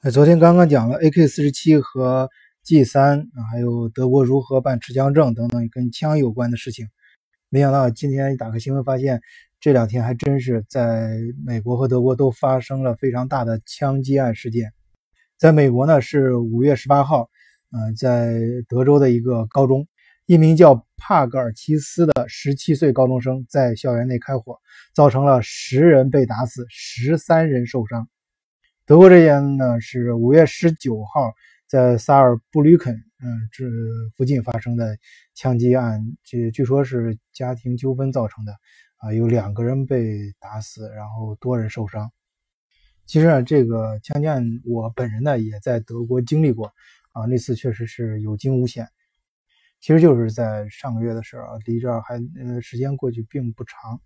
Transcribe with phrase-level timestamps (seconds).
[0.00, 2.30] 呃，昨天刚刚讲了 AK 四十七和
[2.62, 6.86] G 三啊，还有德国如何办持枪证等等跟枪有关的事情。
[7.48, 9.20] 没想到今天一打开新闻，发现
[9.58, 14.72] 这两天还真是在美国和德国都发生了非常大的枪击案事件。
[15.36, 17.28] 在美国呢，是五月十八号，
[17.72, 18.38] 呃，在
[18.68, 19.88] 德州的一个高中，
[20.26, 24.58] 一名叫帕格尔奇斯的十七岁高中生在校园内开火，
[24.94, 28.08] 造成了十人被打死，十三人受伤。
[28.88, 31.34] 德国这边呢是五月十九号
[31.66, 33.66] 在萨尔布吕肯，嗯，这
[34.16, 34.96] 附近发生的
[35.34, 38.52] 枪击案，据据说是家庭纠纷造成的，
[38.96, 42.10] 啊，有两个人被打死，然后多人受伤。
[43.04, 46.72] 其实啊，这个枪击案我本人呢也在德国经历过，
[47.12, 48.88] 啊，那次确实是有惊无险。
[49.80, 54.00] 其实就是在上个月的时候，离这儿还呃时间过去并不长，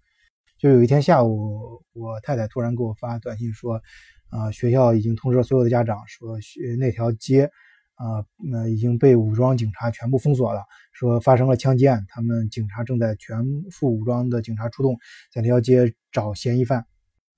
[0.62, 3.83] 就有一天下午，我太太突然给我发短信说。
[4.29, 7.51] 啊，学校已经通知了所有的家长，说学那条街，
[7.97, 10.63] 啊，那已经被武装警察全部封锁了。
[10.93, 14.96] 说发生了枪击案，他们警察正在全副武装的警察出动，
[15.30, 16.87] 在那条街找嫌疑犯。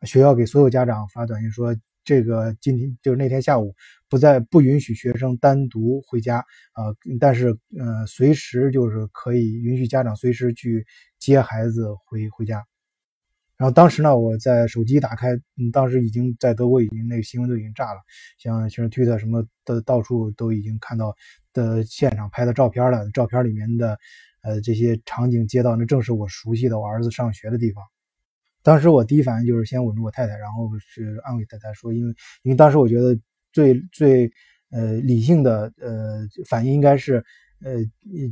[0.02, 3.74] 学校给所有家长发短信说，这个今天就是那天下午，
[4.08, 10.86] 不再不允许学生单独回家，啊，但是呃，随时就是可以允许家长随时去
[11.18, 12.64] 接孩子回回家。
[13.56, 18.00] 然后当时呢，我在手机打开，嗯，当时已经在德国已经那个新闻都已经炸了，
[18.36, 21.14] 像像推特什么的，到处都已经看到
[21.52, 23.08] 的现场拍的照片了。
[23.12, 23.96] 照片里面的，
[24.42, 27.84] 呃，这些场景街道，那正是我熟悉的我儿子上学的地方。
[28.64, 33.16] 当时我第一反应就是先稳住我太太，然后是安慰太太说，因为因为当时我觉得
[33.52, 34.32] 最最
[34.70, 37.24] 呃理性的呃反应应该是，
[37.60, 37.76] 呃，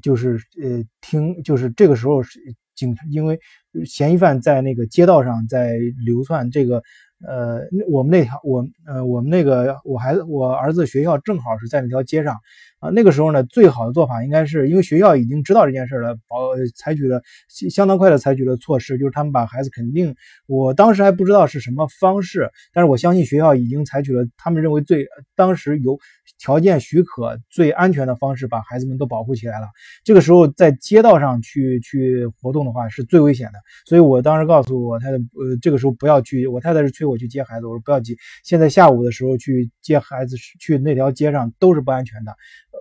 [0.03, 2.41] 就是呃听，就是这个时候是。
[2.75, 3.39] 警，因为
[3.85, 6.83] 嫌疑犯在那个街道上在流窜，这个，
[7.27, 12.37] 呃，我们那条，我，呃，我们那个，我孩子，我儿子学校正好是在那条街上。
[12.83, 17.23] 啊，那个时候呢，最好的做法应该是因为学校已经知道这件事了，保采取了
[17.71, 20.13] 相当快的采取了措施，就是他们把孩子肯定，
[20.49, 25.07] 我当时还不知道是什么方式，但是我相信学校已经采取了他们认为最
[25.37, 25.97] 当时有
[26.41, 29.69] 条件许可、最安全的方式，把孩子们都保护起来了。
[30.03, 36.49] 这个时候在街道上去去活动的话是最危险的，所以我当时告诉我太太，呃，这个时候不要去。
[36.49, 42.35] 我太太是催我去接孩子，我说不要急，现在下午的时候去接孩子去那条街上都是不安全的。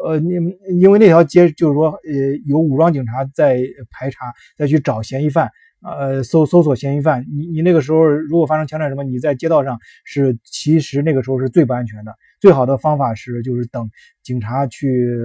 [0.03, 0.33] 呃，你
[0.79, 2.11] 因为那条街就是说，呃，
[2.45, 5.49] 有武装警察在排查，再去找嫌疑犯，
[5.83, 7.25] 呃，搜搜索嫌疑犯。
[7.31, 12.13] 你你那个时候如果发生枪战什么，你在街道上是其实那个时候是最不安全的。
[12.39, 13.87] 最好的方法是就是等
[14.23, 15.15] 警察去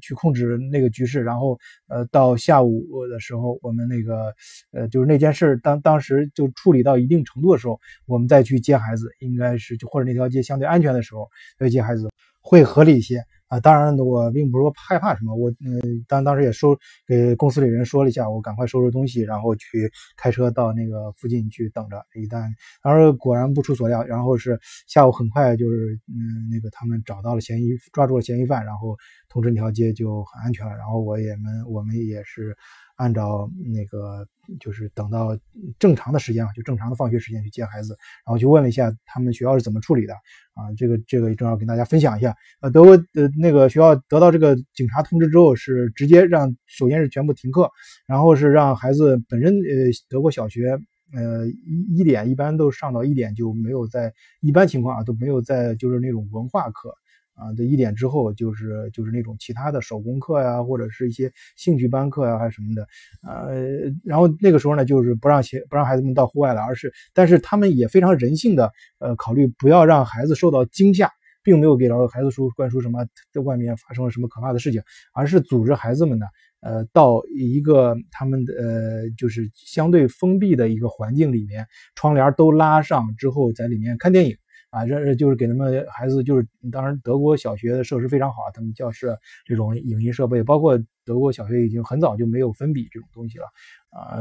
[0.00, 4.32] 去控制那个局势，然后呃到下午的时候，我们那个
[4.72, 11.28] 呃就是那件事当当时就处理到一定程度的时候，我们再去接孩子，应该是就或者那条街相对安全的时候
[11.58, 12.08] 再接孩子
[12.40, 13.22] 会合理一些。
[13.52, 16.74] 啊，当然，我并不是说害怕什么，我嗯，当当时也收
[17.06, 22.02] 给公司里人说了一下，我赶快收拾东西，然后去开车到那个附近去等着。
[22.14, 22.48] 一旦
[22.82, 28.96] 当时果然不出所料，然后是下午很快就是嗯，那个他们找到了嫌疑，抓住了嫌疑犯，然后
[29.28, 30.74] 通知那条街就很安全了。
[30.74, 32.56] 然后我也们我们也是。
[32.96, 34.26] 按照那个
[34.60, 35.36] 就是等到
[35.78, 40.14] 正常的时间啊，就正常的放学时间去接孩子，然后去问了一下他们学校是怎么处理的
[40.54, 42.34] 啊，这个这个正好跟大家分享一下。
[42.60, 47.70] 呃，德国的那个学校得到这个警察通知之后，是直接让首先是全部停课，
[48.06, 50.78] 然后是让孩子本身呃德国小学
[51.14, 56.94] 呃一一点一般都上到一点就没有在一般情况啊都没有在就是那种文化课。
[57.42, 62.86] 啊，这一点之后就是就是那种其他的手工课呀，或者是一些兴趣班课呀，还是什么的，
[63.26, 68.70] 呃，然后那个时候呢，就是不让学不让孩子们到户外了，而是但是他们也非常人性的，
[69.00, 71.10] 呃，考虑不要让孩子受到惊吓，
[71.42, 74.80] 并没有给孩子说灌输什么在外面发生了什么可怕的事情，
[75.12, 76.26] 而是组织孩子们呢，
[76.60, 81.66] 呃，到一个他们的呃就是相对封闭的一个环境里面，
[81.96, 84.36] 窗帘都拉上之后，在里面看电影。
[84.72, 89.14] 啊，这就是给他们孩子，就是当然德国小学的设施非常好，他们教室
[89.44, 93.44] 这种影音设备，包括德国小学已经很早就没有粉笔这种东西了，
[93.90, 94.16] 啊，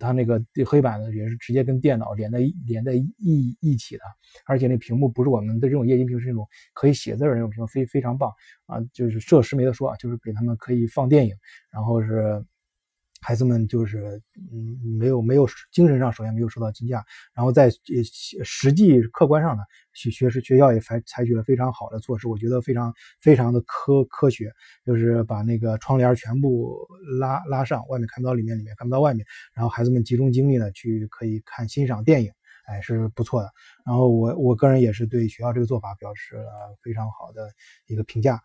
[0.00, 4.02] 他那个黑板呢也是直接跟电脑连在连在一一起的，
[4.46, 8.32] 而且那屏幕不是我们的这种液晶屏，是那种可以写字的那种屏，非非常棒
[8.66, 11.34] 啊，就是设施没得说啊，就是给他们可以放电影，
[11.70, 12.44] 然后是。
[13.24, 14.20] 孩子们就是
[14.52, 19.62] 嗯，没有没有精神上首先没有受到惊吓，然后在呃实际客观上呢，
[19.94, 24.52] 学学是学校也采采取了非常好的措施，我觉得非常非常的科科学，
[24.84, 26.86] 就是把那个窗帘全部
[27.18, 29.24] 拉拉上，外面看不到里面，里面看不到外面，
[29.54, 32.30] 然后孩子们集中精力呢去可以看欣赏电影
[32.66, 33.50] 哎是不错的。
[33.86, 37.48] 然后我我个人也是对学校这个做法表示了非常好的
[37.86, 38.42] 一个评价。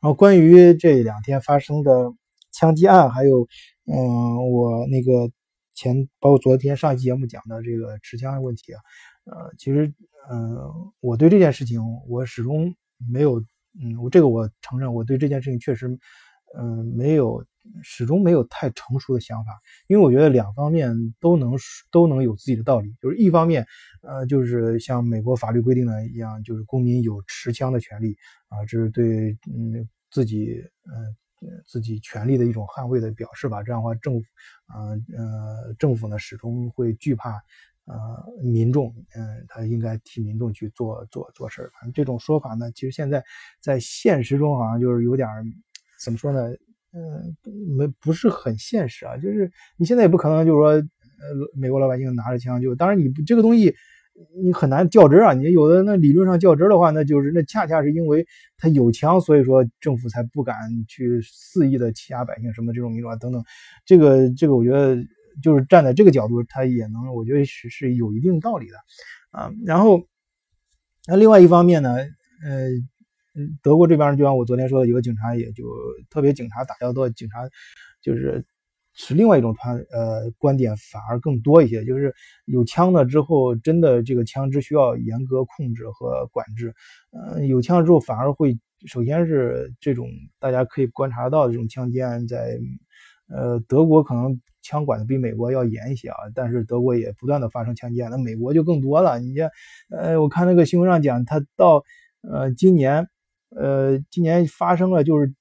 [0.00, 2.12] 然后关于这两天发生的
[2.52, 3.46] 枪击案，还有
[3.86, 5.30] 嗯我那个
[5.74, 8.80] 前包括昨天上一期节目讲的这个持枪问题啊，
[9.24, 9.92] 呃其实
[10.30, 10.56] 嗯
[11.00, 12.74] 我对这件事情我始终
[13.10, 13.40] 没有
[13.80, 15.98] 嗯我这个我承认我对这件事情确实
[16.58, 17.44] 嗯没有。
[17.82, 19.52] 始终没有太成熟的想法，
[19.88, 21.54] 因为我觉得两方面都能
[21.90, 22.94] 都能有自己的道理。
[22.98, 23.66] 就是一方面，
[24.00, 28.16] 呃，就是像美国法律规定的一样，就是公民有持枪的权利
[28.48, 31.14] 啊，这是对嗯自己嗯
[31.66, 33.62] 自己权利的一种捍卫的表示吧。
[33.62, 34.26] 这样的话，政府
[34.66, 37.42] 啊呃政府呢始终会惧怕
[37.84, 41.70] 呃民众，嗯，他应该替民众去做做做事儿。
[41.74, 43.24] 反正这种说法呢，其实现在
[43.60, 45.28] 在现实中好像就是有点
[46.02, 46.50] 怎么说呢？
[46.92, 47.36] 嗯，
[47.76, 50.86] 没不是很现实啊，就是你现在也不可能就是说，呃，
[51.54, 53.76] 美国老百姓拿着枪就，当然你这个东西
[54.42, 58.26] 你很难较真啊，你有的那理论上较真的话，那就是那恰恰是因为
[58.56, 60.56] 他有枪，所以说政府才不敢
[60.86, 63.42] 去肆意的欺压百姓什么这种民主啊等等，
[63.84, 64.96] 这个这个我觉得
[65.42, 68.76] 就是站在这个角度，他也能我觉得是是有一定道理的
[69.30, 69.52] 啊。
[69.64, 70.02] 然后
[71.06, 71.94] 那另外一方面呢，
[72.44, 72.70] 呃。
[73.62, 75.64] 德国这边就像我昨天说的，有个警察也就
[76.10, 77.48] 特别警察打交道，警察
[78.02, 78.44] 就是
[79.00, 81.84] 是另外一种团呃观点，反而更多一些。
[81.84, 82.12] 就是
[82.46, 86.74] 有枪了之后，真的这个枪支需要严格控制和管制。
[87.12, 90.08] 嗯，有枪之后反而会，首先是这种
[90.40, 92.58] 大家可以观察到的这种枪击案，在
[93.28, 99.20] 呃德国可能枪管的比美国要严一些啊，但是德国也不断的发生枪击案，那美国就更多了。
[99.20, 99.48] 你像
[99.90, 101.84] 呃，我看那个新闻上讲，他到
[102.22, 103.08] 呃今年。
[103.50, 105.32] 呃，今年发生了，就是，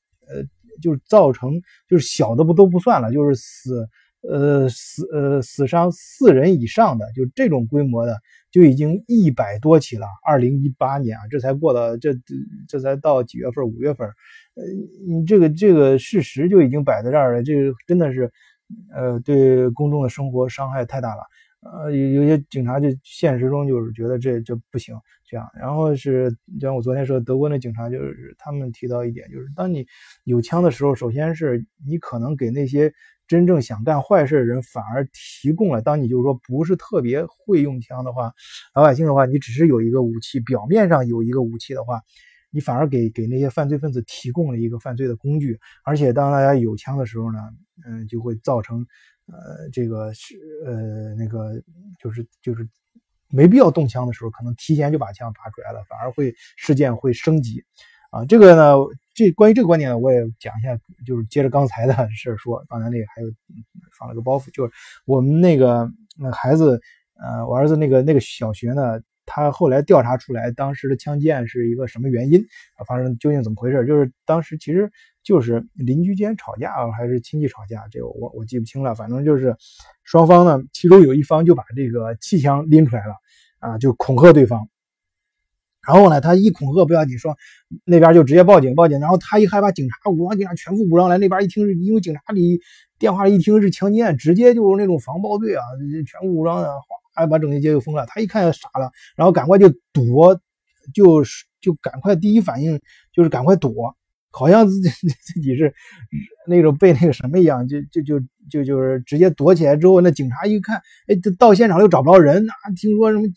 [0.81, 3.87] 就是造成，就是小的不都不算了，就是死，
[4.21, 8.17] 呃，死，呃，死伤四人以上的，就这种规模的，
[8.51, 10.07] 就已经一百多起了。
[10.25, 12.13] 二零一八年啊，这才过了，这
[12.67, 13.65] 这才到几月份？
[13.65, 14.63] 五月份，呃，
[15.07, 18.31] 你这个这个事实就已经摆在这儿了，这个真的是，
[18.93, 21.21] 呃，对公众的生活伤害太大了。
[21.73, 24.95] 呃，有有些警察就现实中就是觉得这这不行，
[25.27, 25.45] 这样。
[25.59, 29.85] 然后是像我昨天说，德国那警察就是他们提到一点，就是当你
[30.23, 32.93] 有枪的时候，首先是你可能给那些
[33.27, 35.81] 真正想干坏事的人反而提供了。
[35.81, 38.31] 当你就是说不是特别会用枪的话，
[38.73, 42.01] 老百姓的话，你只是有一个武器，表面上有一个武器的话，
[42.57, 45.59] 你反而给给那些犯罪分子提供了一个犯罪的工具。
[45.83, 47.39] 而且当大家有枪的时候呢，
[47.85, 48.83] 嗯，就会造成。
[49.29, 51.61] 呃，这个是呃，那个
[51.99, 52.67] 就是就是
[53.29, 57.61] 没必要动枪的时候，可能提前就把枪拔出来了，反而会事件会升级
[58.09, 58.25] 啊。
[58.25, 58.75] 这个呢，
[59.13, 63.27] 这关于这个观点呢，我也讲一下，就是接着刚才的事说，刚才那个还有
[63.99, 64.71] 放了个包袱，就是
[65.05, 66.81] 我们那个那孩子，
[67.19, 69.01] 呃，我儿子那个那个小学呢。
[69.37, 72.41] 他后来调查出来，当时的枪击案是一个什么原因
[72.75, 72.81] 啊？
[72.87, 73.85] 发生究竟怎么回事？
[73.85, 74.91] 就是当时其实
[75.21, 77.83] 就是邻居间吵架还是亲戚吵架？
[77.91, 78.95] 这个我我记不清了。
[78.95, 79.55] 反正就是
[80.03, 83.13] 双方呢，其中有一方就把这个气枪拎出来了
[83.59, 84.67] 啊，就恐吓对方。
[85.87, 87.37] 然后呢，他一恐吓不要紧，说
[87.85, 88.99] 那边就直接报警，报警。
[88.99, 92.59] 然后他一害怕警察，武装警察全副武装来，那边一听是因为警察里
[92.97, 95.61] 电话一听是枪击案，直接就是那种防暴队啊，
[96.07, 96.67] 全副武装的。
[97.17, 100.39] 还把整个街就封了，他一看傻了，然后赶快就躲，
[100.93, 102.79] 就是就赶快第一反应
[103.11, 103.73] 就是赶快躲，
[104.31, 104.89] 好像自己
[105.21, 105.73] 自己是
[106.47, 110.77] 那种被那个什么一样，就就就就就是直接躲起来之后，那警察一看，
[111.07, 113.27] 哎，到现场又找不着人，那听说什么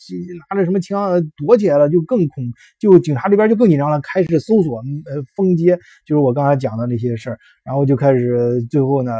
[0.51, 2.45] 拿着什么枪躲起来了，就更恐，
[2.79, 5.77] 就警察这边就更紧张了，开始搜索，呃，封街，
[6.07, 9.13] 就是我刚才讲的那些事儿，然后就开始最后呢，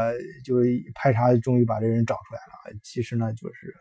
[0.45, 0.57] 就
[0.95, 3.73] 排查，终于把这人找出来了，其实呢就是。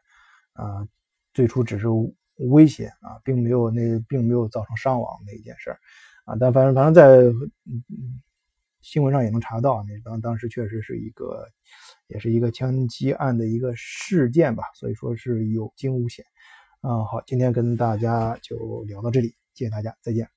[0.52, 0.87] 啊，
[1.33, 1.87] 最初只是
[2.49, 5.78] 威胁啊，并没有那并没有造成伤亡那一件事儿
[6.25, 7.04] 啊，但反正反正在
[7.66, 8.21] 嗯
[8.80, 11.47] 新闻上也能查到，那当当时确实是一个，
[12.07, 16.25] 也是一个枪击案的一个事件吧，所以说是有惊无险
[16.80, 17.04] 啊。
[17.04, 20.30] 好，今天跟大家就聊到这里，谢谢大家，再见。